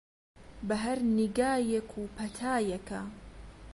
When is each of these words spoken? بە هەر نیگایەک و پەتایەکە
بە 0.67 0.75
هەر 0.85 0.99
نیگایەک 1.17 1.89
و 1.99 2.03
پەتایەکە 2.15 3.01